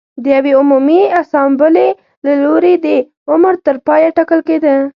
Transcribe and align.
د 0.23 0.25
یوې 0.35 0.51
عمومي 0.59 1.01
اسامبلې 1.21 1.87
له 2.25 2.33
لوري 2.43 2.73
د 2.85 2.87
عمر 3.31 3.53
تر 3.65 3.75
پایه 3.85 4.09
ټاکل 4.17 4.39
کېده 4.47 4.75